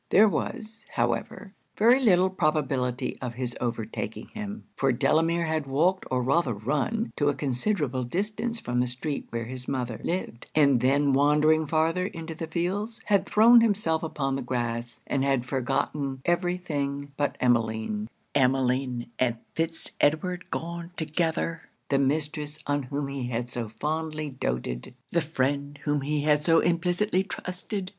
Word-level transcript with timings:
There 0.09 0.27
was, 0.27 0.83
however, 0.95 1.53
very 1.77 1.99
little 1.99 2.31
probability 2.31 3.17
of 3.21 3.35
his 3.35 3.55
overtaking 3.61 4.29
him; 4.29 4.63
for 4.75 4.91
Delamere 4.91 5.45
had 5.45 5.67
walked 5.67 6.07
or 6.09 6.23
rather 6.23 6.55
run 6.55 7.11
to 7.17 7.29
a 7.29 7.35
considerable 7.35 8.01
distance 8.03 8.59
from 8.59 8.79
the 8.79 8.87
street 8.87 9.27
where 9.29 9.45
his 9.45 9.67
mother 9.67 10.01
lived, 10.03 10.47
and 10.55 10.79
then 10.81 11.13
wandering 11.13 11.67
farther 11.67 12.07
into 12.07 12.33
the 12.33 12.47
fields, 12.47 13.01
had 13.05 13.27
thrown 13.27 13.61
himself 13.61 14.01
upon 14.01 14.35
the 14.35 14.41
grass, 14.41 15.01
and 15.05 15.23
had 15.23 15.45
forgotten 15.45 16.23
every 16.25 16.57
thing 16.57 17.11
but 17.15 17.37
Emmeline 17.39 18.09
'Emmeline 18.33 19.05
and 19.19 19.37
Fitz 19.53 19.91
Edward 20.01 20.49
gone 20.49 20.89
together! 20.97 21.69
the 21.89 21.99
mistress 21.99 22.57
on 22.65 22.81
whom 22.83 23.07
he 23.07 23.27
had 23.27 23.51
so 23.51 23.69
fondly 23.69 24.31
doated! 24.31 24.95
the 25.11 25.21
friend 25.21 25.77
whom 25.83 26.01
he 26.01 26.21
had 26.21 26.43
so 26.43 26.59
implicitly 26.59 27.23
trusted!' 27.23 27.89